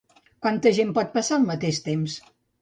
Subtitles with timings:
[0.45, 2.17] Quanta gent pot passar al mateix temps?